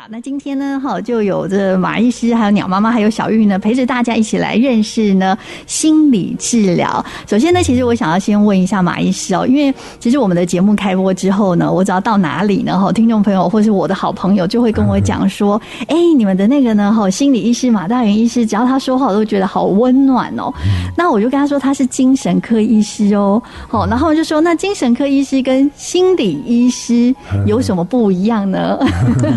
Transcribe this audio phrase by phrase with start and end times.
[0.00, 7.04] 好，那今天呢，哈，就有这马医师，还有鸟妈妈，还有小玉呢，陪着大家一起来认识呢心理治疗。
[7.26, 20.50] 首先呢，其实我想要先问一下马医师哦，因为其实我们的节目开播之后呢，我只要到哪里呢，哈，听众朋友或是我的好朋友就会跟我讲说，哎，你们的那个呢，哈，心理医师马大元医师，只要他说话，我都觉得好温暖哦。
[20.96, 27.14] 那我就跟他说他是精神科医师哦，好，然后我就说那精神科医师跟心理医师
[27.44, 28.78] 有什么不一样呢？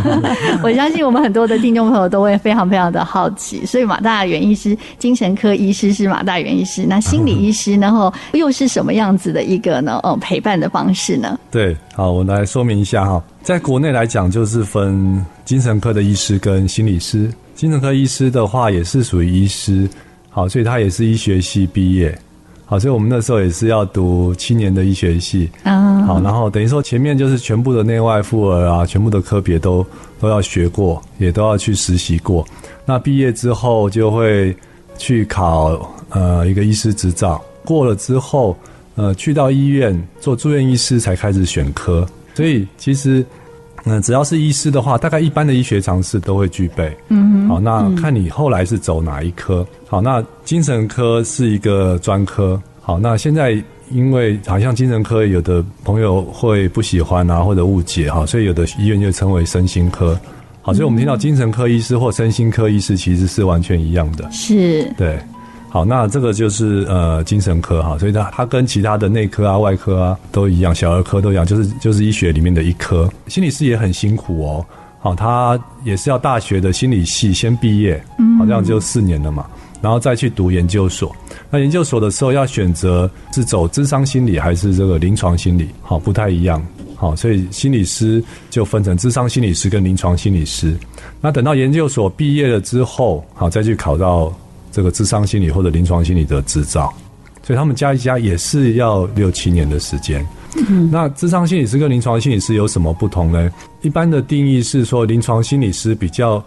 [0.61, 7.93] 我相信我们很多的听众朋友都会非常非常的好奇，所以马大元医师，精神科医师是马大元医师，那心理医师然？
[7.93, 9.99] 后又是什么样子的一个呢？
[10.01, 11.39] 哦， 陪伴的方式呢？
[11.51, 17.31] 对，好，我来说明一下哈，在国内来讲，就是分精神科的医师跟心理师。
[17.53, 19.87] 精神科医师的话，也是属于医师，
[20.31, 22.17] 好，所以他也是医学系毕业。
[22.65, 26.01] 好，所以我们那时候也是要读七年的医学系啊。
[26.01, 29.85] 好，然后等于说前面就是全部的内外妇儿啊，全部的科别都
[30.23, 32.47] 都要学过，也都要去实习过。
[32.85, 34.55] 那毕业之后就会
[34.97, 38.57] 去考呃一个医师执照，过了之后
[38.95, 42.07] 呃去到医院做住院医师才开始选科。
[42.35, 43.19] 所以其实
[43.83, 46.95] 嗯、呃、只要是医师的话，大概一般的医学常识都会具备。
[47.09, 49.67] 嗯，好，那看你后来是走哪一科。
[49.89, 52.59] 好，那精神科是一个专科。
[52.81, 53.61] 好，那现在
[53.93, 60.19] 因为好像精神科有的朋友会不喜欢啊，或者误解哈，所以有的医院就称为身心科。
[60.61, 64.29] 好，所以我们听到精神科医师或身心科医师其实是完全一样的。
[64.31, 65.17] 是，对。
[65.69, 73.11] 好，那这个就是呃精神科哈，所以它它跟其他的内科啊、外科啊都一样，小儿科都一样，就是就是医学里面的一科。
[73.27, 74.65] 心理师也很辛苦哦。
[74.99, 78.01] 好，他也是要大学的心理系先毕业，
[78.37, 79.47] 好像就四年了嘛，
[79.83, 81.13] 然后再去读研究所。
[81.49, 86.65] 那研究所的时候要选择是走智商心理还是这个临床心理，好，不太一样。
[86.95, 90.73] 好，所以心理师就分成智商心理师跟临床心理师。
[91.19, 94.33] 那等到研究所毕业了之后，好，再去考到
[94.71, 96.93] 这个智商心理或者临床心理的执照。
[97.45, 100.25] 所以他们加一加也是要六七年的时间。
[100.69, 103.51] 嗯，那智商心理师跟临床心理师有什么不同呢？
[103.81, 106.41] 一般的定义是说，临床心理师比较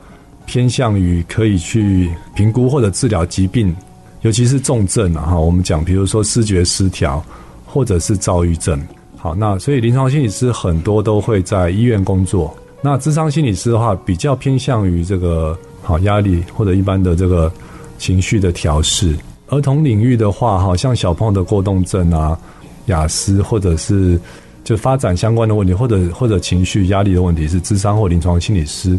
[0.46, 3.74] 偏向于可以去评估或者治疗疾病，
[4.22, 5.38] 尤其是重症啊哈。
[5.38, 7.22] 我们讲，比如说视觉失调
[7.66, 8.80] 或者是躁郁症。
[9.16, 12.56] 好，那所以临床心理师很多都会在医院工作。
[12.80, 17.52] 那智商心理师的话，比较偏向于这个好压力或者一般的这个
[17.98, 19.14] 情绪的调试。
[19.48, 22.38] 儿童领域的话，好像小朋友的过动症啊。
[22.86, 24.16] 雅思或者是
[24.62, 28.96] 就发展相关的问题，或者或者情绪压力的问题，是智商或临床心理师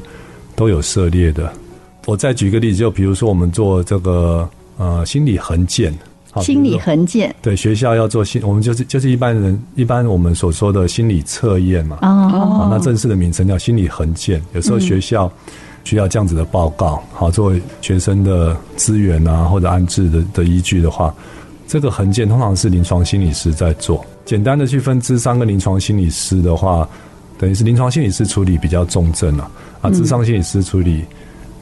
[0.57, 1.49] 都有涉猎的。
[2.07, 5.93] 我再举个例子，就比如说我们做这个呃心理横件，
[6.41, 11.99] 心理横件，对，学校要做心，我们就是就是一般人一般我们所说的心理测验嘛。
[12.01, 14.41] 哦，那正式的名称叫心理横件。
[14.53, 15.31] 有时候学校
[15.83, 21.13] 需要这样子的报告，好，作为学生的资源啊或者安置的的依据的话。
[21.69, 24.05] 这个横件通常是临床心理师在做。
[24.23, 26.87] 简单的去分咨商跟临床心理师的话，
[27.37, 29.49] 等于是临床心理师处理比较重症了，
[29.81, 31.03] 啊，咨商心理师处理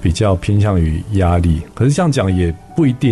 [0.01, 1.61] 比较偏向于压力。
[1.73, 3.11] 可是这样讲也不一定，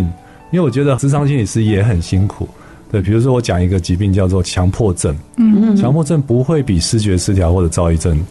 [0.52, 2.48] 因为我觉得咨商心理师也很辛苦。
[2.92, 8.24] 对，比如说我讲一个疾病叫做强迫症，嗯嗯，强迫症不会比视觉失调或者躁郁症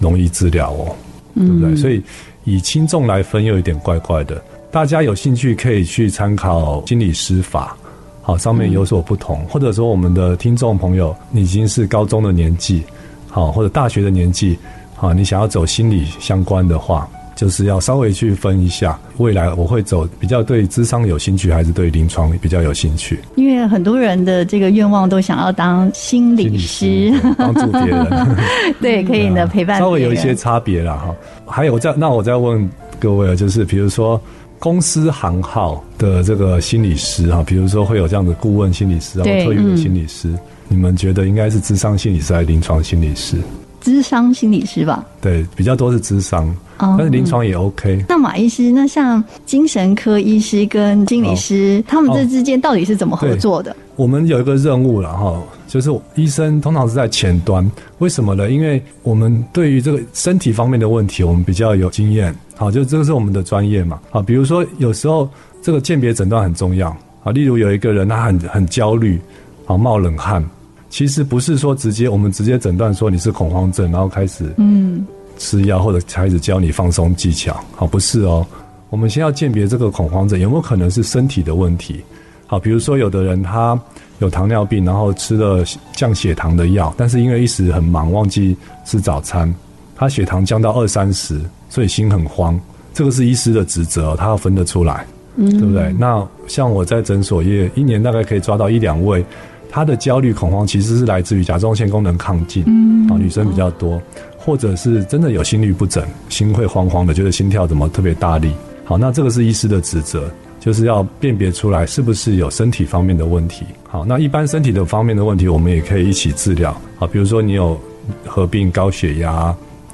[0.00, 0.96] 容易治疗哦，
[1.36, 1.76] 对不对？
[1.76, 2.02] 所以
[2.44, 4.42] 以轻重来分又有点怪怪的。
[4.72, 7.76] 大家有兴趣可以去参考心理师法。
[8.22, 12.82] 好，上面有所不同，嗯、或者说我们的听众朋友你已经是高中的年纪，
[13.30, 14.58] 好，或者大学的年纪，
[14.96, 23.20] 好，你想要走心理相关的话，就是要稍微去分一下，未来我会走比较对智商有兴趣，还是对临床比较有兴趣？
[23.36, 28.36] 因为很多人的这个愿望都想要当心理师，帮助别人，
[28.82, 31.14] 对， 可以呢陪伴，稍微有一些差别了哈。
[31.46, 32.68] 还有我再那我再问
[32.98, 34.20] 各位，就是比如说。
[34.60, 40.32] 公司行号的这个心理师哈，比如说会有这样的顾问心理师啊，或特约的心理师，
[40.68, 43.38] 你们觉得应该是智商心理师还是临床心理师？
[43.80, 45.02] 智商心理师吧。
[45.22, 48.04] 对，比较多是智商，哦、但是临床也 OK。
[48.06, 53.74] 那马医师，那像精神科医师跟心理师，哦、他们这之间到底是怎么合作的？
[53.96, 58.50] 我们有一个任务了哈，就是医生通常是在前端，为什么呢？
[58.50, 62.34] 因为我们对于这个身体方面的问题，我们比较有经验。
[62.56, 64.00] 好，就这个是我们的专业嘛。
[64.10, 65.30] 好，比如说有时候
[65.62, 66.90] 这个鉴别诊断很重要。
[67.22, 69.20] 啊，例如有一个人他很很焦虑，
[69.66, 70.44] 啊冒冷汗，
[70.88, 75.06] 其实不是说直接我们直接诊断说你是恐慌症，然后开始嗯
[75.38, 77.62] 吃药或者开始教你放松技巧。
[77.76, 78.44] 好，不是哦，
[78.88, 82.02] 我们先要鉴别这个恐慌症有没有可能是身体的问题。
[82.48, 83.80] 好，比如说有的人他
[84.20, 88.56] 有糖尿病，然后吃了降血糖的药，但是因为一时很忙忘记
[88.86, 89.52] 吃早餐。
[89.96, 91.38] 他血糖降到二三十，
[91.68, 92.58] 所以心很慌，
[92.94, 95.04] 这个是医师的职责，他要分得出来，
[95.36, 95.94] 嗯，对不对？
[95.98, 99.22] 那像我在诊所业，一年大概可以抓到一两位，
[99.70, 104.00] 他的焦虑恐慌其实是来自于甲状腺功能亢进，嗯，啊，女生比较多，
[104.38, 108.52] 或者是真的有心律不整，心会慌慌的，觉得心跳怎么特别大力。
[108.86, 110.30] 好，那这个是医师的职责，
[110.60, 113.64] 就是要辨别出来是不是有身体方面的问题。
[113.88, 116.78] 好，那一般身体的方面的问题，我们也可以一起治疗。
[116.96, 117.80] 好，比如说你有
[118.26, 119.52] 合并高血压，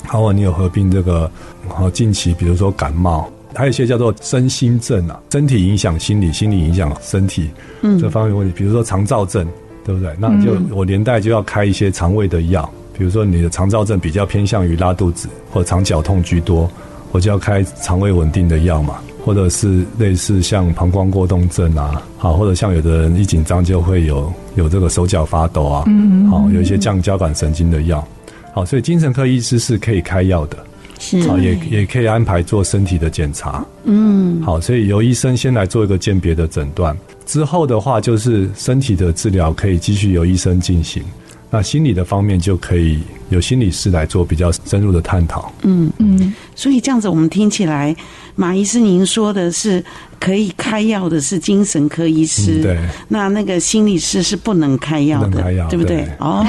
[0.08, 1.30] 或者你有合并这个，
[1.68, 7.48] 好近期比如说感冒，还有一些叫做身心症啊，身体影响心理，心理影响身体，
[7.82, 9.46] 嗯，这方面问题，比如说肠燥症，
[9.84, 10.12] 对不对？
[10.18, 16.68] 那就我连带就要开一些肠胃的药，比如说你的肠燥症比较偏向于拉肚子或肠绞痛居多。
[17.12, 28.06] 我就要开肠胃稳定的药嘛，或者是类似像膀胱过动症啊，好，或者像有的人一紧张就会有有这个手脚发抖啊，嗯，好，有一些降交感神经的药，
[28.54, 30.56] 好，所以精神科医师是可以开药的，
[31.00, 36.96] 是，好，也也可以安排做身体的检查，嗯，好，所以由医生先来做一个鉴别的诊断，
[37.26, 41.02] 之后的话就是身体的治疗可以继续由医生进行。
[41.50, 45.52] 那心理的方面就可以由心理师来做比较深入的探讨。
[45.62, 47.94] 嗯嗯，所以这样子我们听起来，
[48.34, 49.84] 马医师您说的是
[50.20, 52.78] 可以开药的是精神科医师，嗯、对，
[53.08, 56.02] 那那个心理师是不能开药的，开药对不对？
[56.02, 56.44] 对哦，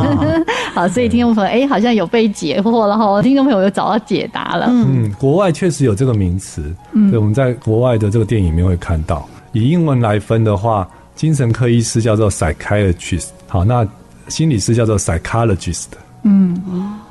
[0.74, 4.66] 好，所以听众朋友，哎，好像有被解惑了哈，听众朋友有找到解答了。
[4.70, 6.62] 嗯，国外确实有这个名词，
[6.92, 13.28] 嗯，所以我们在国外的这个电影里面会看到，以英文来分的话，精神科医师叫做 psychiatrist。
[13.48, 13.86] 好，那
[14.28, 15.86] 心理师叫做 psychologist，
[16.22, 16.60] 嗯，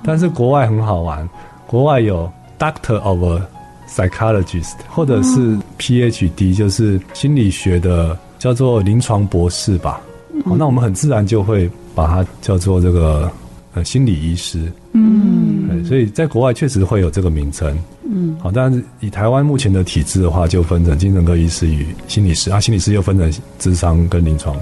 [0.03, 1.27] 但是国外很好玩，
[1.67, 3.41] 国外有 doctor of a
[3.87, 9.99] psychologist，或者是 PhD，就是心理学的叫做临床博士吧。
[10.45, 13.29] 好，那我们很自然就会把它叫做这个
[13.73, 24.55] 呃心理医师，嗯，所以在国外确实会有这个名称，嗯，好，但是以台湾目前的体制的话，就分成精神科医师与心理师啊，心理师又分成智商跟临床。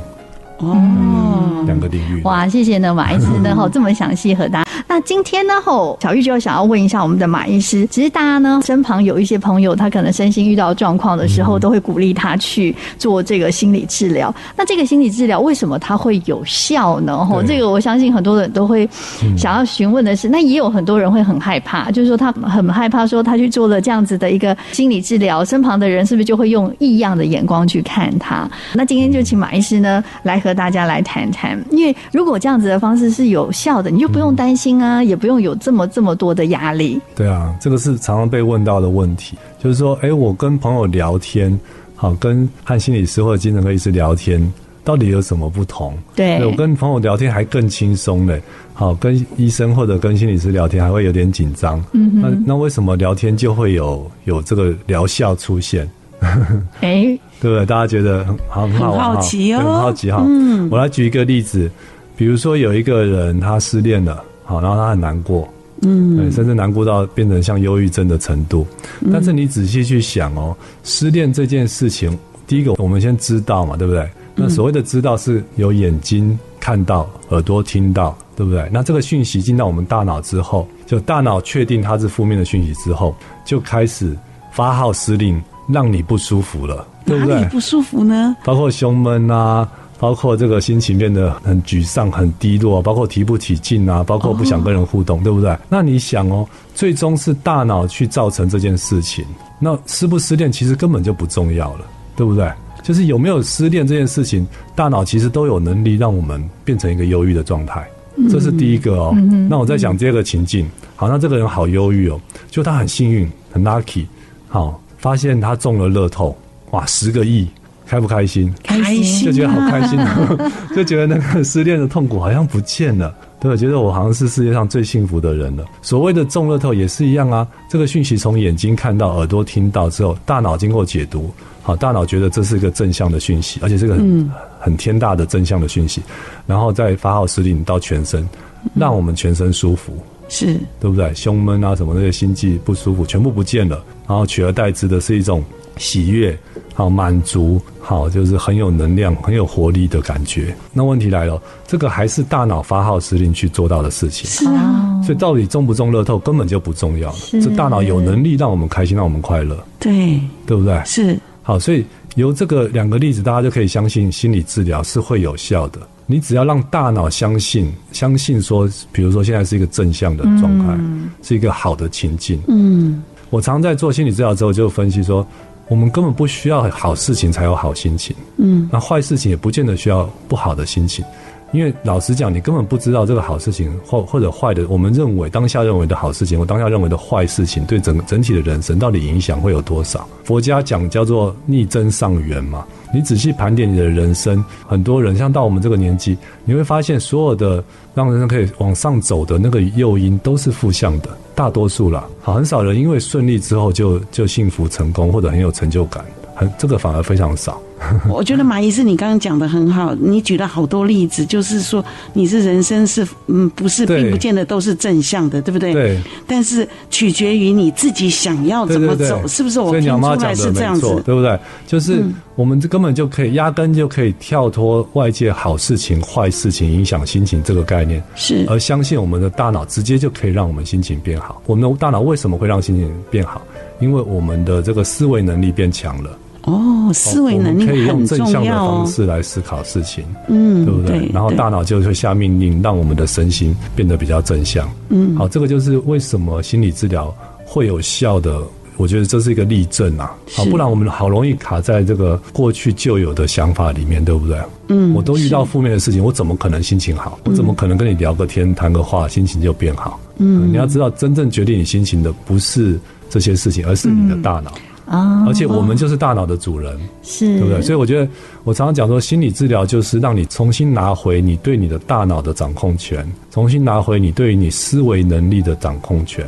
[0.59, 2.21] 哦，两个领域。
[2.23, 4.69] 哇，谢谢呢，马医师呢， 吼这么详细和大家。
[4.87, 14.33] 那今天呢，吼小玉就想要问一下我们的马医师，其实大家呢身旁有一些朋友，他可能身心遇到状况的时候，都会鼓励他去做这个心理治疗。
[14.55, 17.23] 那这个心理治疗为什么它会有效呢？
[17.23, 18.89] 吼，这个我相信很多人都会
[19.37, 20.27] 想要询问的是。
[20.27, 28.49] 那也有很多人会很害怕，就是说他很害怕，说他去做了这样子的一个心理治疗，身旁的人是不是就会用异样的眼光去看他？
[28.73, 30.41] 那今天就请马医师呢来。
[30.47, 36.99] 和大家来谈谈，因为如果这样子的方式是有效的，你就不用担心啊，嗯、也不用有这么这么多的压力。
[37.15, 41.59] 对啊，这个是常常被问到的问题，就是说，哎、欸，我跟朋友聊天，
[41.95, 44.41] 好，跟和心理师或者精神科医师聊天，
[44.85, 45.93] 到底有什么不同？
[46.15, 48.41] 对，我跟朋友聊天还更轻松嘞，
[48.73, 51.83] 好，跟医生或者跟心理师聊天还会有点紧张。
[51.91, 55.89] 嗯哼，那那为什么聊天就会有有这个疗效出现？
[56.81, 57.19] 哎、欸。
[57.39, 57.65] 对不对？
[57.67, 60.23] 大家觉得很好，很好玩，很好奇哦，很好奇哈。
[60.25, 61.69] 嗯，我来举一个例子，
[62.15, 65.47] 比如说有一个人他失恋了，好，然后他很难过，
[65.83, 68.65] 嗯，甚至难过到变成像忧郁症的程度。
[69.13, 72.17] 但是你仔细去想哦，失恋这件事情，
[72.47, 74.09] 第一个我们先知道嘛，对不对？
[74.33, 78.67] 那所谓的知道是有眼睛看到，耳朵听到，对不对？
[78.71, 83.15] 那这个讯息进到我们大脑之后，就大脑确定它是负面的讯息之后，
[83.45, 84.17] 就开始
[84.51, 86.85] 发号施令，让你不舒服了。
[87.05, 87.35] 对不对？
[87.35, 88.35] 哪里不舒服呢？
[88.43, 95.57] 包括胸闷啊，包括这个心情变得很沮丧、很低落，包括提不起劲啊，包括不想跟人互动，哦、对不对？
[95.69, 96.45] 那你想哦，
[96.75, 99.25] 最终是大脑去造成这件事情。
[99.57, 102.51] 那失不失恋其实根本就不重要了，对不对？
[102.83, 104.45] 就是有没有失恋这件事情，
[104.75, 107.87] 大脑其实都有能力让我们变成一个忧郁的状态。
[108.29, 109.13] 这是第一个哦。
[109.15, 112.19] 嗯、那我在讲第二个情境，好，那这个人好忧郁哦，
[112.49, 114.05] 就他很幸运，很 lucky，
[114.47, 116.35] 好，发现他中了乐透。
[116.71, 117.47] 哇，十个亿，
[117.85, 118.53] 开不开心？
[118.63, 119.97] 开心，就觉得好开心，
[120.75, 123.55] 就觉得那个失恋的痛苦好像不见了，对吧？
[123.55, 125.63] 觉得我好像是世界上最幸福的人了。
[125.81, 136.01] 所谓的中乐透也是一样啊，这个讯息从眼睛看到、耳朵听到之后，大脑经过解读，好，大脑觉得这是一个正向的讯息，而且是个很、嗯、很天大的正向的讯息，
[136.45, 138.27] 然后再发号施令到全身，
[138.73, 139.97] 让我们全身舒服，
[140.29, 141.13] 是对不对？
[141.13, 145.43] 胸闷啊，什么那些心悸不舒服全部不见了，然后取而代之的是一种。
[145.79, 146.35] 喜悦，
[146.73, 150.51] 好满足，好就是很有能量、很有活力的感觉。
[150.73, 154.27] 那问题来了，这个还是大脑发号施令去做到的事情。
[154.27, 157.17] 是啊，所以到底中不中乐透根本就不重要了。
[157.33, 159.55] 这大脑有能力让我们开心，让我们快乐。
[159.79, 160.81] 对，对不对？
[160.83, 161.15] 是。
[161.43, 165.79] 好，所以由这个两个例子，大家就可以相信心理治疗是会有效的。
[166.09, 172.41] 你只要让大脑相信，相信说，比如说现在是一个正向的状态，嗯、是一个好的情境。
[172.47, 175.27] 嗯，我常在做心理治疗之后，就分析说，
[175.67, 178.15] 我们根本不需要好事情才有好心情。
[178.37, 181.03] 嗯，那坏事情也不见得需要不好的心情。
[181.51, 190.07] 因为老实讲，你根本不知道这个好事情或或者坏的，我们认为当下认为的好事情，或当下认为的坏事情，对整整体的人生到底影响会有多少？
[190.23, 192.65] 佛家讲叫做逆增上缘嘛。
[192.93, 197.63] 你仔细盘点你的人生，很多人像到我们这个年纪，你会发现所有的
[197.93, 202.05] 让人生可以往上走的那个诱因都是负向的，大多数啦。
[202.21, 206.05] 好，很少人因为顺利之后就就幸福成功或者很有成就感，
[206.37, 207.59] 很这个反而非常少。
[208.09, 215.73] 我觉得马医师，你刚刚讲的很好，你举了好多例子，就是说你是人生是嗯，不是并不见得都是正向的，对不对？
[215.73, 215.99] 对。
[216.25, 219.59] 但是取决于你自己想要怎么走，对对对，是不是？
[219.59, 221.39] 我听出来是这样子，对不对？
[221.67, 222.03] 就是
[222.33, 231.39] 我们根本就可以压根就可以跳脱外界好事情、坏事情影响心情这个概念，是而相信我们的大脑直接就可以让我们心情变好。
[231.45, 233.39] 我们的大脑为什么会让心情变好？
[233.79, 236.09] 因为我们的这个思维能力变强了。
[236.47, 237.73] 哦，思维能力很重要。
[237.73, 240.99] 可以用正向的方式来思考事情，嗯，对不对？
[240.99, 244.69] 对，然后大脑就会下命令，让我们的身心变得比较正向。
[244.89, 247.13] 嗯，好，这个就是为什么心理治疗
[247.45, 248.41] 会有效的。
[248.77, 254.37] 我觉得这是一个例证啊，好，不然我们好容易卡在这个过去旧有的想法里面，对不对？
[254.67, 257.17] 嗯，我都遇到负面的事情，我怎么可能心情好？
[257.25, 259.99] 我怎么可能跟你聊个天、谈个话，心情就变好？
[260.17, 264.53] 嗯，你要知道，真正决定你心情的不是这些事情，而是你的大脑。
[264.87, 265.25] 啊！
[265.27, 267.61] 而且我们就是大脑的主人，是对不对？
[267.61, 268.09] 所以我觉得，
[268.43, 276.25] 我常常讲说，心理治疗就是让你重新拿回你对你的大脑的掌控权，重新拿回你对于你思维能力的掌控权。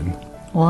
[0.53, 0.65] 哇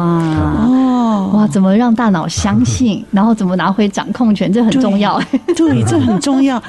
[0.66, 1.48] 哦哇！
[1.48, 5.22] 怎么让大脑相信， 然后怎么拿回掌控权，这很重要。
[5.56, 6.62] 对，对， 这很重要。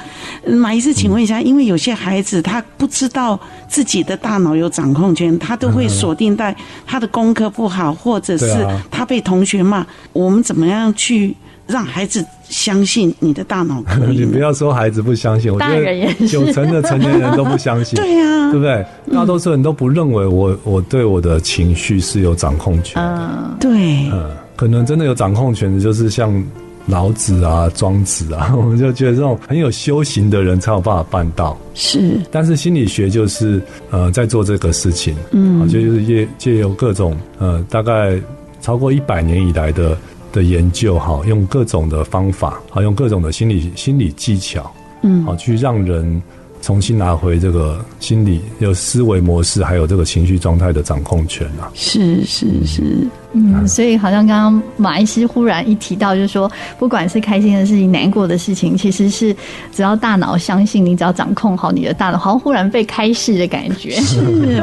[0.46, 3.38] 马医师，请问一下，因为有些孩子他不知道
[3.68, 6.54] 自己的大脑有掌控权，他都会锁定在
[6.86, 9.84] 他的功课不好，或者是他被同学骂。
[10.12, 11.36] 我们怎么样去
[11.70, 14.18] 让孩子相信你的大脑可以？
[14.20, 17.96] 你不要说孩子不相信，我觉得九成的成年人都不相信。
[18.02, 18.84] 对呀、啊，对不对？
[19.14, 23.00] 大多数人都不认为我我对我的情绪是有掌控权。
[23.02, 26.44] 嗯，对，嗯，可能真的有掌控权的，就是像
[26.86, 31.56] 老子啊、庄子啊， 我们就觉得这种很有修行的人才有办法办到。
[31.74, 38.18] 是，但是心理学就是呃，在做这个事情，嗯，就是借借由各种呃，大概
[38.60, 39.96] 超过一百年以来的。
[40.32, 44.72] 的研究哈，用各种的方法，好用各种的心理心理技巧，
[45.02, 46.22] 嗯，好去让人
[46.62, 51.70] 重新拿回这个心理有思维模式，还有这个情绪状态的掌控权啊。
[51.74, 52.82] 是是是。
[53.32, 59.34] 嗯，所以好像刚刚马医师忽然一提到，就是说，不管是开心的事情、难过的事情，其实是
[59.72, 63.92] 只要大脑相信你，只要掌控好你的大脑，好像忽然被开示的感觉。
[64.02, 64.18] 是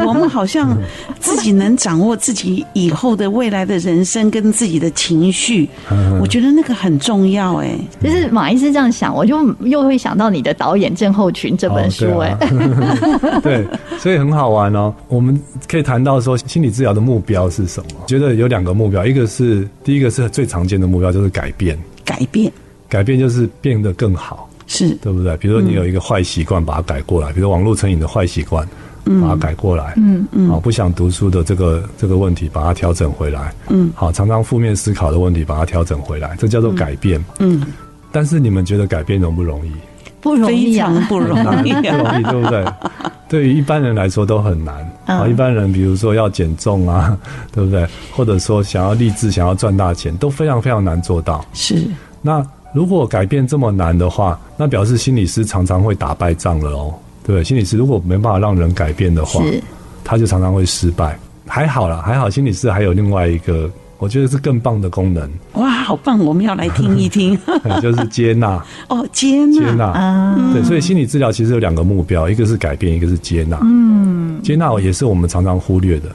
[0.06, 0.78] 我们好像
[1.18, 5.70] 自己能掌握自己以后的未来的人生跟自己的情绪，
[6.20, 7.56] 我觉得那个很重要。
[7.62, 12.18] 哎，就是马医师这样想，我就又会想到你的导演症候群这本书。
[12.18, 14.94] 哎、哦，对，对，所以很好玩哦。
[15.08, 18.06] 我们可以谈到说，心理治疗的目标是什么？
[18.06, 18.57] 觉得有两。
[18.58, 21.78] 两个目标，一个是第一个是最常见的目标，就是改变。
[22.04, 22.52] 改变，
[22.90, 25.38] 改变就是变得更好，是对不对？
[25.38, 28.68] 比如说你有一个坏习惯，把它改过来；比如说网络成瘾的坏习惯，
[29.22, 29.94] 把它改过来。
[29.98, 33.54] 嗯嗯，好，不想读书的这个这个问题，把它调整回来。
[33.70, 37.24] 嗯，好，常常负面思考的问题，把它调整回来，这叫做改变。
[37.38, 37.62] 嗯，
[38.12, 39.72] 但是你们觉得改变容不容易？
[40.20, 42.66] 不容易啊，不容易，不容易，对不对？
[43.30, 44.76] 对于一般人来说都很难。
[45.06, 47.18] 啊，一般人比如说要减重啊，
[47.52, 47.88] 对不对？
[48.12, 51.46] 或者说想要励志、想要赚大钱，都非常非常难做到。
[51.54, 51.88] 是。
[52.22, 56.94] 那如果改变这么难的话，那表示心理师常常会打败仗了哦。
[57.26, 59.42] 对，心理师如果没办法让人改变的话，
[60.04, 61.18] 他就常常会失败。
[61.46, 63.70] 还好啦，还好，心理师还有另外一个。
[64.00, 65.30] 我觉得是更棒的功能。
[65.54, 66.20] 哇，好棒！
[66.20, 67.38] 我们要来听一听。
[67.82, 70.52] 就是接纳 哦，接纳，接纳啊。
[70.54, 73.60] 对，所以心理治疗其实有两个目标，一个是改变，一个是接纳。
[73.64, 76.10] 嗯，接纳也是我们常常忽略的。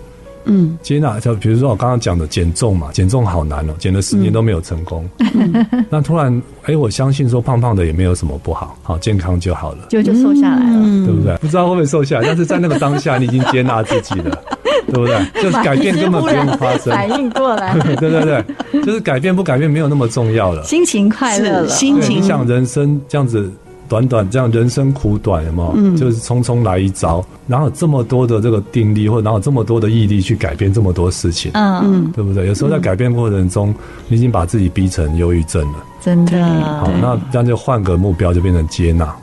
[0.44, 5.08] 嗯，接纳就比如说我刚刚讲的减重嘛，减重好难哦，减了十年都没有成功。
[5.18, 11.36] 嗯、 那突然，哎、欸，我相信说胖胖的也没有什么不好，好健康就好了，就就瘦下来了，嗯、对不对？
[11.36, 14.36] 不知道会不会瘦下来，但是在那个当下，你已经接纳自己了。
[14.90, 15.18] 对不对？
[15.42, 17.74] 就是改变根本不用发生，反应过来。
[17.98, 20.62] 对对对，就是改变不改变没有那么重要了。
[20.64, 22.18] 心情快乐了，心情。
[22.18, 23.50] 你想人生这样子
[23.88, 25.72] 短短这样人生苦短，有没有？
[25.76, 31.50] 嗯，就是匆匆来一遭，哪有这么多的这个定力，或者哪有这么多的毅力去改变这么多事情？
[31.54, 32.46] 嗯嗯，对不对？
[32.46, 33.74] 有时候在改变过程中，
[34.08, 35.78] 你已经把自己逼成忧郁症了。
[36.00, 36.42] 真的。
[36.62, 39.14] 好，那这样就换个目标，就变成接纳，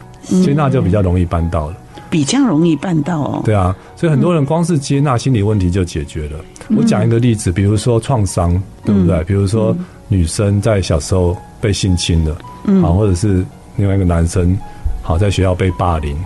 [0.43, 1.75] 接纳就比较容易办到了。
[2.09, 3.41] 比较容易办到哦。
[3.45, 6.37] 对啊，所以很多人光是接纳心理问题就解决了。
[6.69, 9.17] 嗯、我讲一个例子，比如说创伤，对不对？
[9.17, 9.75] 嗯、比如说
[10.07, 14.57] 女生在小时候被性侵了，嗯，或者是另外一个男生，
[15.01, 16.17] 好在学校被霸凌，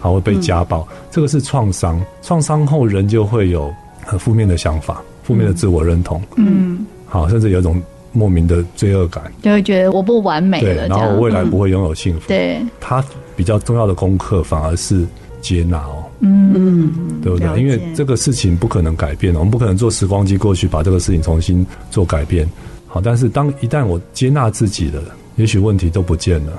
[0.00, 2.00] 好会被家暴，嗯、这个是创伤。
[2.22, 3.72] 创伤后人就会有
[4.04, 7.80] 很负面的想法，负面的自我认同，嗯，好，甚至有一种。
[8.12, 12.22] 莫名的罪恶感，就会觉得我不完美了，对，然后我未来不会拥有幸福。
[12.22, 13.04] 嗯、对，他
[13.36, 15.06] 比较重要的功课反而是
[15.40, 17.60] 接纳哦，嗯嗯，对不对？
[17.60, 22.48] 因为这个事情不可能改变，我们不可能坐时光机过去把这个事情重新做改变。
[22.86, 25.02] 好，但是当一旦我接纳自己了。
[25.40, 26.52] 也许问题都不见了，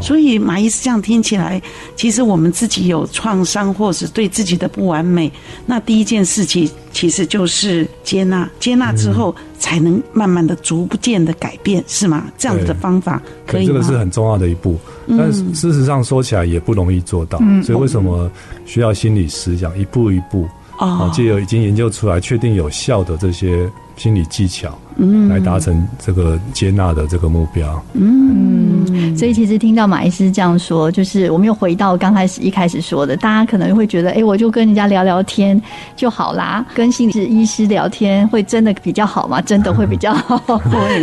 [0.00, 1.60] 所以马医师这样听起来，
[1.96, 5.30] 其实我们自己有创伤，或是对自己的不完美，
[5.66, 12.26] 那第一件事情其实就是接纳，接纳之后才能慢慢的、逐渐的改变，是吗？
[12.38, 13.72] 这样子的方法可以吗？
[13.72, 18.30] 这个是很重要的一步，但事实上说起来也不容易做到，所以为什么
[18.64, 20.46] 需要心理师讲一步一步
[20.78, 21.10] 啊？
[21.12, 23.68] 借由已经研究出来、确定有效的这些。
[24.00, 35.60] 心理技巧，嗯，来达成这个接纳的这个目标，嗯，所以其实听到马医师这样说，就是我们又回到刚开始一开始说的，大家可能会觉得，哎、欸，我就跟人家聊聊天
[35.94, 39.38] 就好啦，跟心理师医师聊天会真的比较好吗？
[39.42, 40.40] 真的会比较好？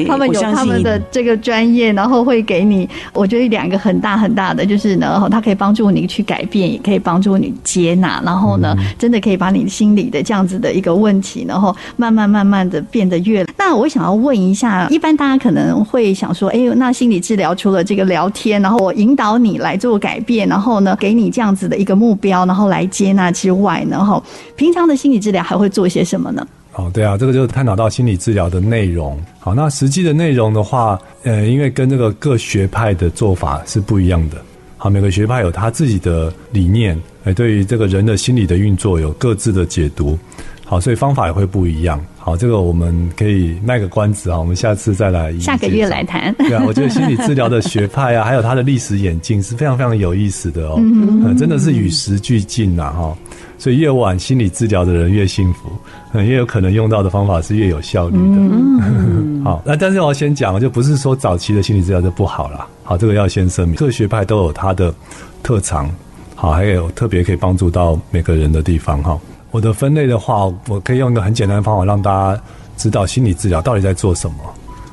[0.07, 12.83] 他们有他们的这个专业，然后会给你，我觉得两个很大很大的就是呢，他可以帮助你去改变，也可以帮助你接纳，然后呢，真的可以把你心里的这样子的一个问题，然后慢慢慢慢的。
[12.91, 13.45] 变得越……
[13.57, 24.23] 那我想要问一下，一般大家可能会想说，哎，那心理治疗除了这个聊天，然后我引导你来做改变，然后呢，给你这样子的一个目标，然后来接纳之外，然后
[24.55, 26.47] 平常的心理治疗还会做些什么呢？
[26.73, 29.19] 哦，对啊，这个就是探讨到心理治疗的内容。
[29.39, 34.37] 好，那实际的内容的话，呃，因为跟这个各学派的做法是不一样的。
[34.77, 40.17] 好，每个学派有他自己的理念，哎，对于这个人的心理的运作有各自的解读。
[40.63, 41.99] 好，所以方法也会不一样。
[42.27, 45.33] 好，这个我们可以卖个关子啊，我们下次再来。
[45.39, 46.35] 下个月来谈。
[46.39, 50.75] 对啊，我觉得心理治疗的学派啊， 还有它的历史演进是非常非常有意思的哦。
[50.77, 53.17] 嗯，嗯，真的是与时俱进呐哈。
[53.57, 55.69] 所以越晚心理治疗的人越幸福，
[56.11, 58.35] 嗯，越有可能用到的方法是越有效率的。
[58.41, 62.67] 嗯， 好，那但是我要先讲，就不是说早期的心理治疗就不好了。
[62.83, 64.93] 好，这个要先声明，各学派都有它的
[65.41, 65.89] 特长，
[66.35, 69.17] 好，还有特别可以帮助到每个人的地方哈。
[69.51, 72.41] 我的分类的话，我可以用一个很简单的方法让大家
[72.75, 74.37] 知道心理治疗到底在做什么。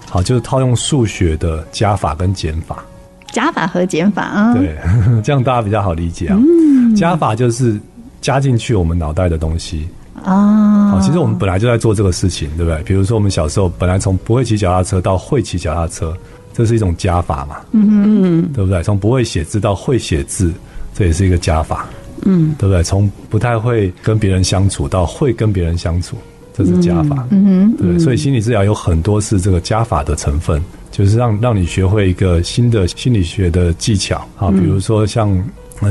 [0.09, 2.85] 好，就是套用数学的加法跟减法。
[3.33, 4.55] 加法和减法啊。
[4.55, 4.77] 对，
[5.25, 6.37] 这样大家比较好理解啊。
[6.39, 6.95] 嗯。
[6.95, 7.81] 加法就是
[8.21, 9.89] 加进去我们脑袋的东西
[10.23, 10.91] 啊。
[10.91, 12.81] 好，其实我们本来就在做这个事情，对不对？
[12.85, 16.17] 比如说我们小时候本来从不会骑脚踏车到会骑脚踏车，
[16.53, 17.57] 这是一种加法嘛。
[17.73, 18.53] 嗯嗯。
[18.55, 18.81] 对不对？
[18.85, 20.53] 从不会写字到会写字，
[20.95, 21.87] 这也是一个加法。
[22.25, 22.83] 嗯，对不对？
[22.83, 26.17] 从不太会跟别人相处到会跟别人相处，
[26.53, 27.27] 这是加法。
[27.31, 35.43] 嗯哼，对，所以心理治疗有很多是这个加法的成分，就是让让你学会一个新的心理学的技巧啊，比如说像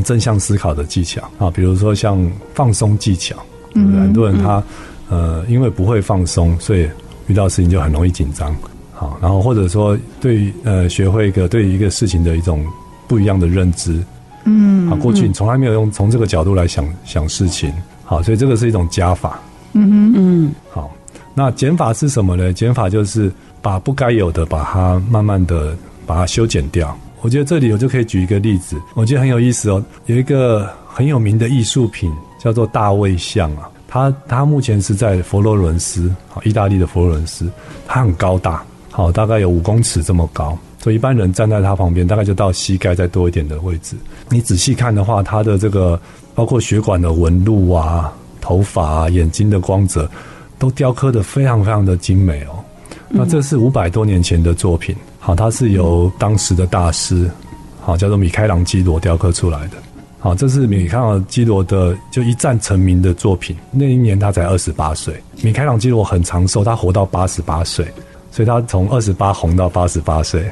[0.04, 3.36] 正向思考的技巧啊，比如说像放松技巧。
[3.76, 4.02] 对不对？
[4.02, 4.64] 很多人他
[5.10, 6.88] 呃，因为不会放松，所以
[7.26, 8.56] 遇到事情就很容易紧张。
[8.94, 12.64] 好，然后或者说对于呃，学会一个对于一个事情的一种
[13.08, 14.00] 不一样的认知。
[14.46, 19.40] 嗯，好，过去你从来没有用从这个角度来想想事情，好，所以这个是一种加法。
[19.74, 20.92] 嗯哼，嗯，好，
[21.34, 22.54] 那减法是什么呢？
[22.54, 25.76] 减法就是把不该有的，把它慢慢的
[26.06, 26.96] 把它修剪掉。
[27.22, 29.84] 我觉得这里我就可以举一个例子，我觉得很有意思哦。
[30.08, 37.50] 有一个很有名的艺术品叫做大卫像啊，它它目前是在佛罗伦斯，好，意大利的佛罗伦斯，
[37.88, 40.58] 它很高大，好，大概有五公尺这么高。
[40.84, 43.96] 所以一般人站在他旁边，大概就到膝盖再多一点的位置。
[44.28, 45.98] 你仔细看的话，他的这个
[46.36, 50.12] 包括血管的纹路啊、头发啊、眼睛的光泽，
[50.60, 52.60] 都雕刻得非常非常的精美哦。
[53.08, 57.32] 那这是五百多年前的作品，好，它是由当时的大师，
[57.80, 59.78] 好，叫做米开朗基罗雕刻出来的。
[60.20, 63.56] 好，这是米开朗基罗的就一战成名的作品。
[63.72, 65.16] 那一年他才二十八岁。
[65.42, 67.88] 米开朗基罗很长寿，他活到八十八岁。
[68.34, 70.44] 所以他从二十八红到八十八岁。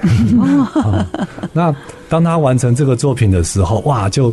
[1.52, 1.76] 那
[2.08, 4.32] 当他完成这个作品的时候，哇，就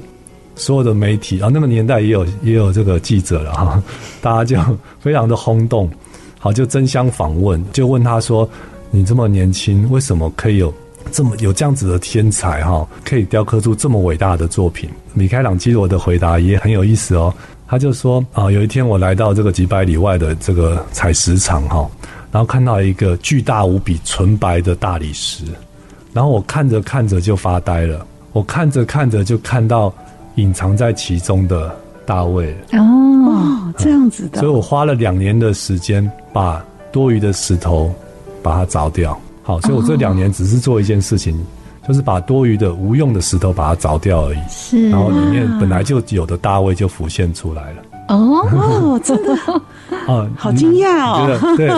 [0.54, 3.82] 所有的媒体啊，那个年代也有也有这个记者了哈，
[4.20, 5.90] 大家就非常的轰动，
[6.38, 8.46] 好，就争相访问，就问他说
[8.92, 10.74] ：“你这么年轻，为什么可以有
[11.11, 17.32] 这么有这样子的天才哈，可以雕刻出这么伟大的作品？”米开朗基罗的回答也很有意思哦，
[17.66, 21.88] 他就说：“啊，有一天我来到这个几百里外的这个采石场哈。”
[22.31, 25.45] 然后看到一个巨大无比、纯白的大理石，
[26.12, 28.07] 然后我看着看着就发呆了。
[28.33, 29.93] 我看着看着就看到
[30.35, 32.55] 隐藏在其中的大卫。
[32.73, 34.38] 哦，这样子的。
[34.38, 36.62] 所以我花了两年的时间，把
[36.93, 37.93] 多余的石头
[38.43, 39.19] 把它凿掉。
[39.43, 41.43] 好，所以我这两年只是做一件事情，
[41.88, 44.38] 就是把多余的无用的石头把它凿掉而已。
[44.51, 47.83] 是，然后里面本来就有的大卫就浮现出来了。
[48.09, 49.35] 哦哦，真的。
[50.07, 51.38] 哦，好惊讶哦！
[51.57, 51.71] 对，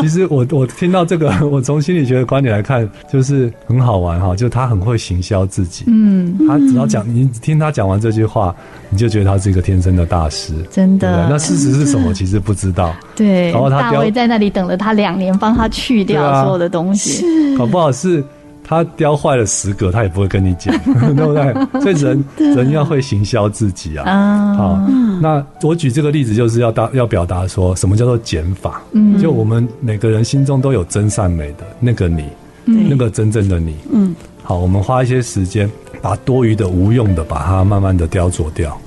[0.00, 5.84] 其实我 我听到这个， 我从心理学的观点来看，就是很好玩哈，就他很会行销自己。
[5.88, 8.54] 嗯，他只要讲，你听他讲完这句话，
[8.88, 11.26] 你就觉得他是一个天生的大师，真的。
[11.28, 12.12] 那事实是什么？
[12.14, 12.94] 其实不知道。
[13.16, 18.22] 对，然后他大卫在那里等了他两年，帮他去掉所有的东西，搞不好是。
[18.64, 20.74] 他雕坏了十个，他也不会跟你讲，
[21.16, 21.80] 对不对？
[21.82, 22.24] 所以人
[22.56, 24.54] 人要会行销自己啊。
[24.56, 24.80] 好，
[25.20, 28.82] 那我举这个例子，就是要大要表达说什么叫做减法。
[28.92, 32.24] 嗯，就我们每个人心中都有真善美的那个你，
[32.64, 33.76] 那个真正的你。
[33.92, 35.70] 嗯，好，我们花一些时间，
[36.00, 38.78] 把多余的、无用的，把它慢慢的雕琢掉。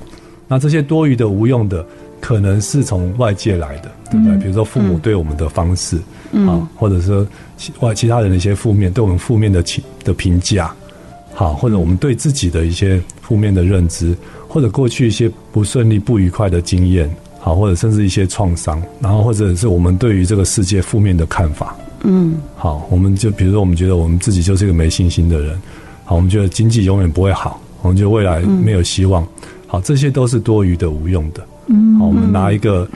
[0.47, 1.83] 那这些多余的、无用的，
[2.19, 4.38] 可能是从外界来的，对不对？
[4.38, 5.99] 比如说父母对我们的方式。
[6.49, 7.25] 啊，或者说
[7.56, 10.73] 其外其他人的一些负面，对我们负面的评的评价，
[11.34, 14.13] 好，或者我们对自己的一些负面的认知，
[14.45, 21.73] 或者过去一些不顺利、不愉快的经验，好，或者甚至一些创伤，然后或者是我们对于这个世界负面的看法，
[22.04, 25.58] 嗯，好，我们就比如说我们觉得我们自己就是一个没信心的人，
[26.04, 29.25] 好，我们觉得经济永远不会好，我们觉得未来没有希望，
[29.67, 32.88] 好，这些都是多余的、无用的，嗯，好，我们拿一个。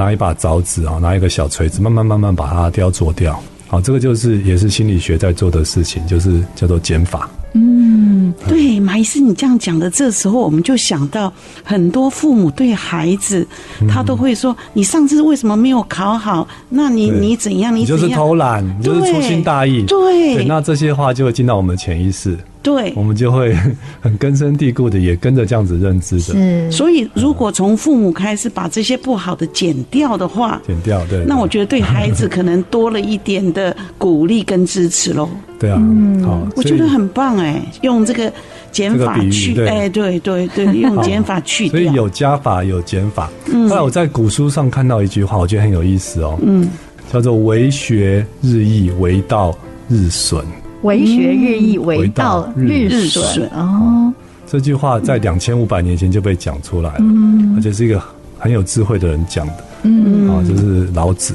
[0.00, 3.36] 拿一把凿子啊，拿一个小锤子，慢慢慢慢把它雕琢掉。
[3.66, 7.28] 好，这个就是也是心理学在做的事情，就是叫做减法。
[7.54, 11.32] 嗯，对，马医师，你这样讲的，这时候我们就想到
[11.64, 13.44] 很多父母对孩子，
[13.88, 16.46] 他都会说：“你上次为什么没有考好？
[16.68, 17.74] 那你你怎样？
[17.74, 22.38] 你就是偷懒，你就是粗心大意。”对，那这些话就会进到我们的潜意识。
[22.62, 23.56] 对，我们就会
[24.00, 26.22] 很根深蒂固的，也跟着这样子认知的。
[26.22, 35.28] 是，所以如果从父母开始把这些不好的减掉的话，减掉，对，那我觉得对孩子可能多了一点的鼓励跟支持喽。
[35.58, 38.32] 对啊，嗯好，我觉得很棒哎，用这个
[38.70, 41.68] 减法去，哎，对对对， 用减法去。
[41.68, 43.30] 所以有加法，有减法。
[43.68, 46.68] 后来我在古书上看到一句话，我觉得很有意思哦，嗯，
[47.12, 49.56] 叫做“为学日益，为道
[49.88, 50.44] 日损”。
[50.82, 53.48] 为学日益，为道日损。
[53.50, 54.12] 哦，
[54.46, 58.02] 这句话在两千五百年前就被讲出来了，嗯，而且是一个
[58.38, 61.34] 很有智慧的人讲的，嗯，啊，就是老子，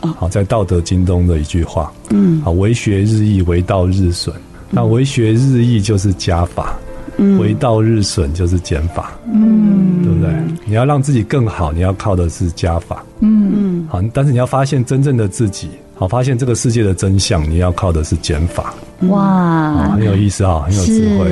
[0.00, 4.34] 好，在《道德经》中的一句话，嗯，啊，为学日益，为道日损。
[4.70, 6.74] 那为学日益就是加法，
[7.18, 10.30] 嗯，为道日损就是减法，嗯，对不对？
[10.64, 15.68] 你要让自己更好，你要靠的是加法，嗯嗯，好，但是你要发现真正的自己。
[15.98, 18.74] 好，发现这个世界的真相，你要靠的是减法。
[19.08, 21.24] 哇，很有意思啊，很有智慧。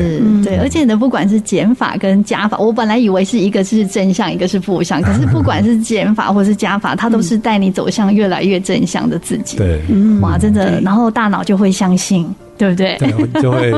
[0.43, 9.59] 对，而且呢，不管是减法跟加法，我本来以为是一个是正向，一个是负向， 可是不管是减法或是加法，它都是带你走向越来越正向的自己。
[9.59, 9.81] 对，
[10.23, 12.97] 哇，真的，然后大脑就会相信，对不对？
[12.99, 13.73] 对，就会。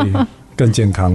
[0.57, 1.12] 更健康，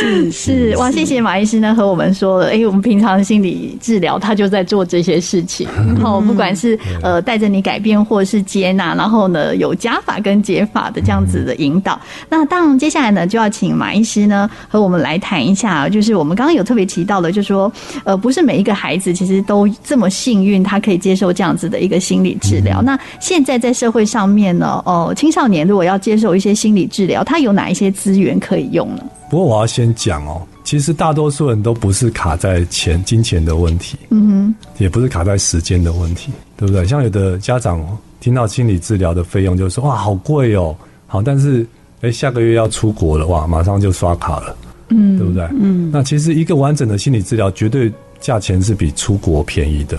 [0.00, 0.90] 是是哇！
[0.90, 5.68] 谢谢马医师呢，和我们说了，哎，我们平常心理治疗，他就在做这些事情。
[5.94, 12.00] 然后不管是呃带着你改变，或是接纳，然后呢有加法跟减法的这样子的引导。
[12.30, 17.70] 那当然，接下来呢就要请马医师呢和我们来谈一下，就是我们刚刚有特别提到的，就是说
[18.04, 22.80] 呃不是每一个孩子其实都这么幸运，他可以接受这样子的一个心理治疗。
[22.80, 28.77] 那现在在社会上面呢，哦，青少年如果要接受一些心理治疗，他有哪一些资源可以用？
[28.78, 29.04] 用了。
[29.28, 36.86] 不过我要先讲哦，其实大多数人都不是卡在钱、金钱的问题，嗯哼，也不是卡在时间的问题，对不对？
[36.86, 37.84] 像有的家长
[38.20, 40.74] 听到心理治疗的费用，就说哇，好贵哦，
[41.06, 41.66] 好，但是
[42.00, 44.56] 哎，下个月要出国了，哇，马上就刷卡了，
[44.90, 45.42] 嗯，对不对？
[45.60, 49.98] 嗯，那其实一个完整的心理治疗，绝对价钱是比出国便宜的，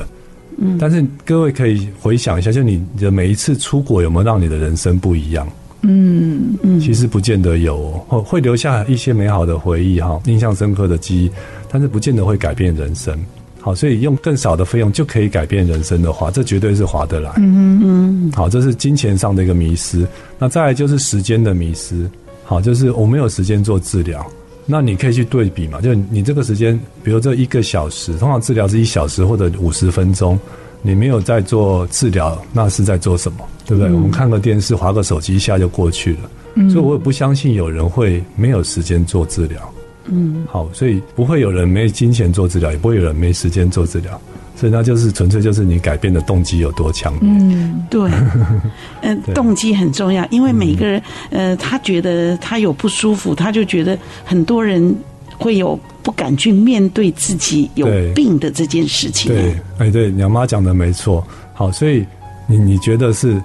[0.58, 5.48] 嗯，但是各位可以回想一下，就你的每一次出国，有没有让你的人生不一样？
[5.82, 11.32] 嗯嗯，其实不见得有，会会留下一些美好的回忆哈，印象深刻的记忆，
[11.72, 13.18] 但是不见得会改变人生。
[13.62, 17.32] 好，所以用更少的费用就可以改变人生的话，这绝对是划得来。
[17.38, 20.08] 嗯嗯，好，这是金钱上的一个迷失。
[20.38, 22.10] 那再来就是时间的迷失。
[22.46, 24.26] 好，就是我没有时间做治疗，
[24.66, 30.40] 那你可以去对比嘛，就你这个时间，比如这一个小时，通常治疗是一小时或者五十分钟。
[30.82, 33.40] 你没有在做治疗，那是在做什么？
[33.66, 33.92] 对不对？
[33.92, 36.20] 嗯、我们看个电视，划个手机，一下就过去了。
[36.56, 39.74] 嗯、所以我也不相信有人会没有时间做治疗。
[40.06, 44.20] 嗯，好，所以不会有人没金钱做治疗，也不会有人没时间做治疗。
[44.56, 47.22] 所以那就是纯粹就是你改变的动机有多强烈。
[47.24, 48.12] 嗯，对，
[49.04, 54.94] 嗯，动机很重要，因为每个人，呃，他觉得他有不舒服，他就觉得很多人
[55.38, 59.32] 会有不敢去面对自己有病的这件事情。
[59.32, 61.26] 对，哎，对，娘妈讲的没错。
[61.54, 62.06] 好，所以
[62.48, 63.42] 你你觉得是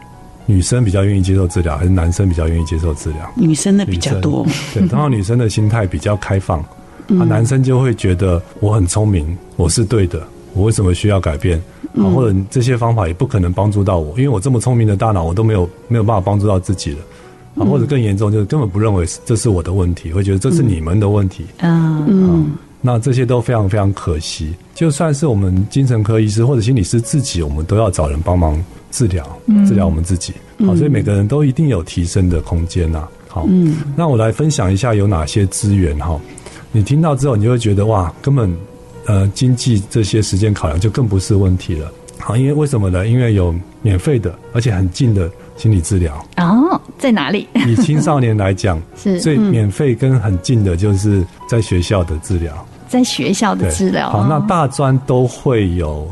[0.47, 3.33] 女生比较愿意接受治疗，还是男生比较愿意接受治疗？
[3.37, 4.47] 女生的比较多。
[4.73, 11.61] 对，通常女生的心态比较开放，啊，男生就会觉得我很聪明，我是对的，我为什么需要改变？
[11.97, 16.99] 啊，或者这些方法也不可能帮助到我，因为我这么聪明的大脑，我都没有没有办法帮助到自己了。
[17.57, 21.45] 啊，或者更严重，就是根本不认为这是我的问题，会觉得这是你们的问题。
[21.59, 22.47] 嗯嗯，
[22.81, 24.55] 那这些都非常非常可惜。
[24.75, 29.25] 就算是我们精神科医师或者心理师自己，我们都要找人帮忙治疗，
[29.67, 30.33] 治疗我们自己。
[30.67, 33.07] 好，所以每个人都一定有提升的空间呐。
[33.29, 36.21] 好，嗯，那我来分享一下有哪些资源哈。
[36.73, 38.53] 你听到之后，你就会觉得哇，根本
[39.07, 41.91] 呃经济这些时间考量就更不是问题了。
[42.19, 43.07] 好，因为为什么呢？
[43.07, 46.15] 因为有免费的，而且很近的心理治疗。
[46.37, 47.47] 哦，在哪里？
[47.67, 52.53] 以青少年来讲， 是最免费跟很近的，就是在学校的治疗。
[52.89, 54.11] 在学校的治疗。
[54.11, 56.09] 好，那大专都会有。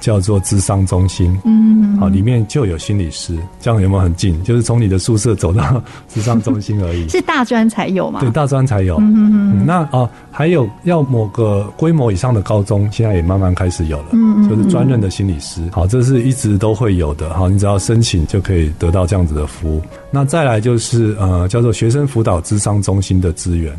[0.00, 4.42] 叫做智商中心，嗯，好，里面就有心理师，这样有没有很近？
[4.42, 7.08] 就是从你的宿舍走到智商中心而已。
[7.10, 8.20] 是大专才有吗？
[8.20, 8.96] 对，大专才有。
[8.98, 9.66] 嗯嗯。
[9.66, 15.62] 那啊，还有要某个规模以上的高中，现在也慢慢开始有了，嗯，就是专任的心理师。
[15.72, 17.32] 好，这是一直都会有的。
[17.34, 19.82] 好，你只要申请就可以得到这样子的服务。
[20.10, 23.72] 那再来就是呃，叫做学生辅导智商中心的资源。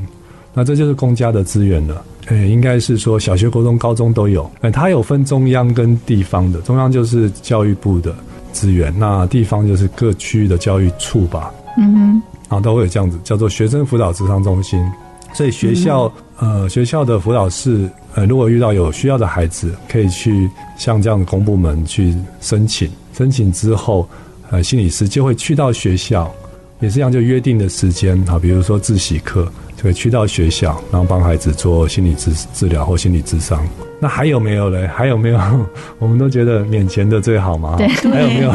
[0.57, 2.03] 那这就是公家的资源了。
[2.25, 4.49] 呃，应该是说小学、国中、高中都有。
[4.61, 8.15] 呃，它有分中央跟地方的，中央就是教育部的
[8.51, 11.53] 资源，那地方就是各区域的教育处吧。
[11.77, 14.83] 嗯哼，然后都会有这样子，叫做学生辅导职商中心。
[15.31, 22.89] 所以学校，嗯、呃，学校的辅导室，呃，如果遇到有需要的孩子，可以去向这样的公部门去申请。
[23.13, 24.09] 申请之后，
[24.49, 26.33] 呃，心理师就会去到学校，
[26.79, 29.47] 也是一样，就约定的时间啊，比如说自习课。
[29.93, 33.65] 去到学校，然后帮孩子做心理治治疗或心理咨商。
[33.99, 34.87] 那还有没有嘞？
[34.87, 35.39] 还有没有？
[35.97, 37.75] 我们都觉得免钱的最好嘛。
[37.77, 38.51] 对，还有没有？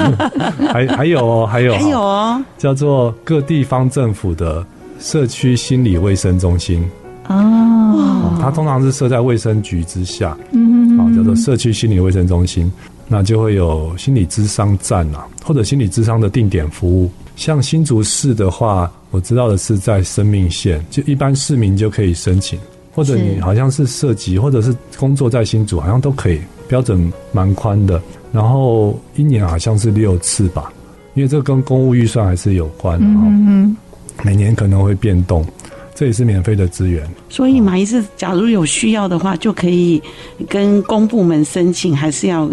[0.69, 4.65] 还还有哦，还有还有哦，叫做各地方政府的
[5.01, 6.89] 社区心理卫生中心
[7.29, 8.39] 哦。
[8.41, 12.71] 它通常是设在卫生局之下，嗯，好，叫做社区心理卫生中心。
[13.09, 17.11] 那就会有心理咨商站啊，或者心理咨商的定点服务。
[17.37, 22.59] 像新竹市的话，我知道的是在生命线，就一般市民就可以申请，
[22.93, 28.01] 或者你好像是涉及，或者是工作在新竹，好像都可以，标准蛮宽的。
[28.33, 30.73] 然后一年好像是六次吧，
[31.15, 33.27] 因为这跟公务预算还是有关的哈。
[33.27, 33.77] 嗯，
[34.23, 35.45] 每年可能会变动，
[35.95, 37.07] 这也是免费的资源。
[37.29, 40.01] 所以马医师，假如有需要的话，就可以
[40.49, 42.49] 跟公部门申请，还是要？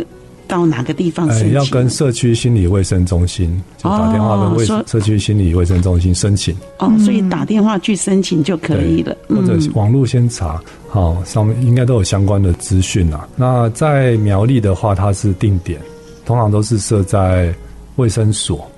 [0.50, 1.48] 到哪个地方申请？
[1.50, 6.56] 呃，要跟社区心理卫生中心就打电话跟卫社区心理卫生中心申请。
[6.80, 10.60] 哦，所以打电话去申请就可以了，或者网络先查，
[10.90, 13.30] 好，上面应该都有相关的资讯啦。
[13.36, 15.80] 那在苗栗的话，它是定点，
[16.26, 17.54] 通常都是设在
[17.98, 18.70] 卫生所，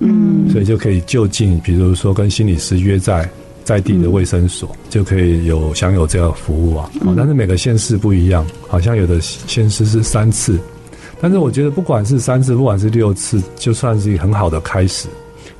[0.00, 3.28] 嗯，所以就可以就近，比如说跟心理师约在
[3.62, 6.90] 在地的卫生所，就可以有享有这个服务啊。
[7.16, 10.58] 但是每个县市不一样，好像有的县市是三次。
[11.20, 15.08] 但是我觉得，不管是三次，不管是六次，就算是一个很好的开始，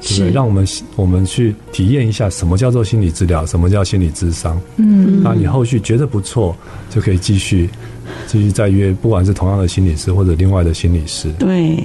[0.01, 4.59] 是，对，让我们我们去体验一下什么叫做心理治疗，什么叫心理智商。
[4.77, 6.57] 嗯，那你后续觉得不错，
[6.89, 7.69] 就可以继续
[8.27, 11.31] 继续再约，不管是同样的心理师或者另外的心理师。
[11.35, 11.77] 对，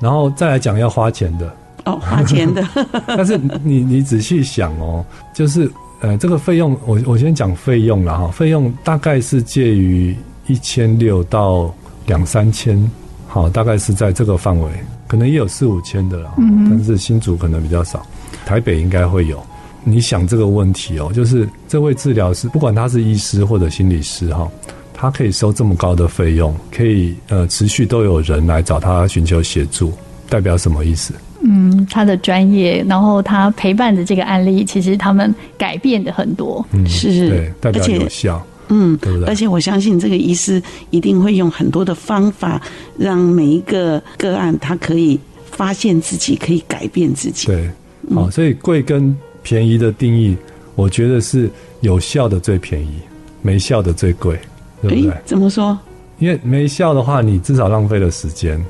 [0.00, 2.66] 然后再来讲要花钱的哦，花钱的。
[3.06, 10.16] 但是你你仔细想哦，就是呃，这个费用，我我先讲费用了哈，费用大概是介于
[10.48, 11.72] 一千六到
[12.06, 12.90] 两三千。
[13.32, 14.68] 好，大概是在这个范围，
[15.06, 18.04] 可能也有四五千的了，嗯，但是新竹可能比较少，
[18.44, 19.40] 台北应该会有。
[19.84, 24.50] 你想这个问题哦，就是这位治疗师，不管他是医师或者心理师哈，
[24.92, 29.92] 他可以收这么高的费用，可以呃持续都有人来找他寻求协助，
[30.28, 31.14] 代表什么意思？
[31.42, 38.44] 嗯，他的专业，然后他陪伴的这个案例，其实他们改变的很多，嗯，是，对，代表有效。
[38.70, 42.62] 嗯，对对，而且我相信这个医师一定会用很多的方法，
[42.96, 45.18] 让每一个个案他可以
[45.50, 47.48] 发现自己，可以改变自己。
[47.48, 47.68] 对，
[48.14, 50.36] 好，所以贵跟便宜的定义，
[50.76, 52.94] 我觉得是有效的最便宜，
[53.42, 54.38] 没效的最贵，
[54.80, 55.16] 对不对？
[55.24, 55.76] 怎么说？
[56.18, 58.64] 因为没效的话，你至少浪费了时间，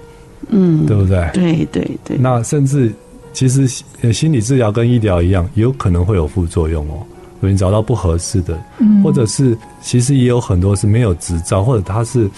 [0.48, 1.28] 嗯，对不对？
[1.34, 2.16] 对对对。
[2.18, 2.90] 那甚至
[3.32, 3.66] 其实
[4.12, 7.04] 心理治疗跟医疗一样，有可能会有副作用哦。
[7.48, 8.58] 你找到不合适的，
[9.02, 12.28] 或者是其实也有很多是没有执照，或者他是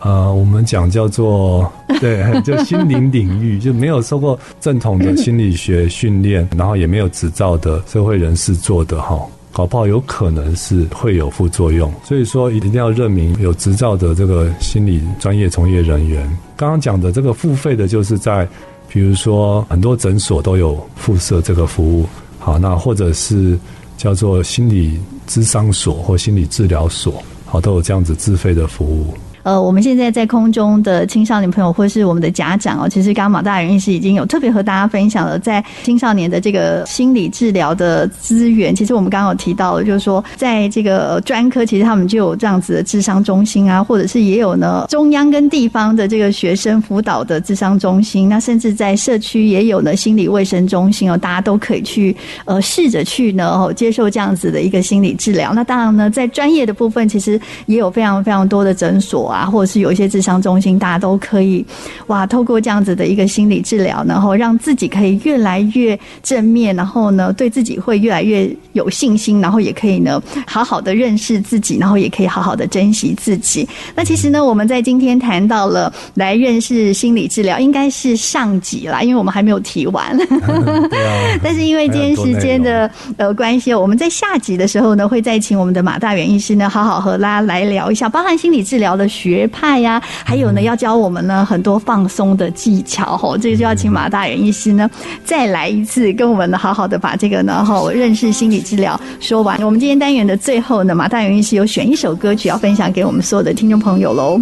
[0.00, 9.18] 呃，我们讲叫做 对，就心灵领域就没有受过正统的心理学训练，然后也没有执照的社会人士做的哈，
[9.50, 11.90] 搞不好有可能是会有副作用。
[12.04, 16.24] 所以说，一定要认明有执照的这个心理专业从业人员。
[16.54, 18.46] 刚刚讲的这个付费的，就是在
[18.88, 22.06] 比如说很多诊所都有附设这个服务。
[22.38, 23.58] 好，那或者是
[23.96, 29.14] 叫做心理咨商所或心理治疗所，好，都有这样子自费的服务。
[29.44, 38.74] 呃，我们现在在空中的青少年朋友，或是我们的家长哦，其实刚刚马大人医师已经有特别和大家分享了，在青少年的这个心理治疗的资源。
[38.74, 55.52] 其实我们刚刚有提到，就是说，在这个专科，其实他们就有这样子的智商中心啊，或者是也有呢中央跟地方的这个学生辅导的智商中心，那甚至在社区也有呢心理卫生中心哦，大家都可以去呃试着去呢哦接受这样子的一个心理治疗。
[55.52, 59.33] 那当然呢，在专业的部分，其实也有非常非常多的诊所。
[59.46, 61.64] 或者是有一些智商中心，大家都可以
[62.06, 73.66] 哇，透过这样子的一个心理治疗，然后让自己可以越来越正面，然后呢，对自己会越来越有信心，然后也可以呢，好好的认识自己，然后也可以好好的珍惜自己。
[73.94, 80.14] 那其实呢，我们在今天谈到了来认识心理治疗，应该是上集啦，因为我们还没有提完。
[80.18, 81.38] 对啊。
[81.42, 89.08] 但是因为今天时间的呃关系，我们在下集的时候呢，会再请我们的马大元医师呢，好好和大家来聊一下，包含心理治疗的。
[89.14, 94.90] 学派呀、啊，还有呢，要教我们呢很多放松的技巧吼，这个就要请马大元医师呢
[95.24, 99.60] 再来一次，跟我们呢好好的把这个呢吼认识心理治疗说完。
[99.62, 104.40] 我们今天单元的最后呢，马大元医师有选一首歌曲要分享给我们所有的听众朋友喽。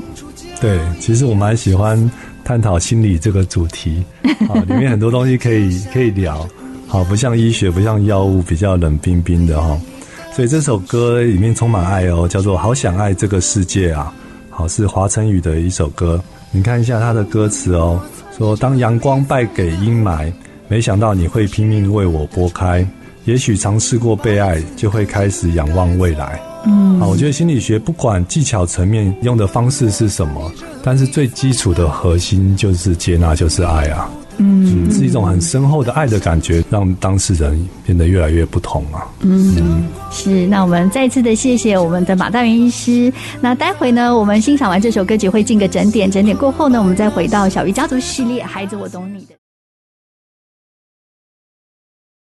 [0.60, 2.10] 对，其实我蛮喜欢
[2.44, 4.04] 探讨心理这个主题，
[4.48, 6.48] 啊， 里面很多东西可以可以聊，
[6.86, 9.76] 好，不像医学，不像药物，比较冷冰冰的哈。
[10.32, 14.12] 所以这首歌里面充满爱哦，叫做《好想爱这个世界》啊。
[14.54, 17.98] 好，是华晨宇的一首歌，你看一下他的歌词哦，
[18.36, 20.30] 说当阳光败给阴霾，
[20.68, 22.86] 没想到你会拼命为我拨开，
[23.24, 26.38] 也许尝试过被爱，就会开始仰望未来。
[26.66, 34.08] 嗯，好，我觉得心理学不管技巧层面用的方式是什么，但是最基础的核心就是接纳，就是爱啊。
[34.42, 39.07] 嗯，是一种很深厚的爱的感觉，让当事人变得越来越不同啊。
[39.20, 40.46] 嗯，嗯是。
[40.46, 43.12] 那我们再次的谢谢我们的马大元医师。
[43.40, 49.35] 那待会呢，我们欣赏完这首歌曲会进个整点，整点过后呢，我们再回到小鱼家族系列《孩子，我懂你的》。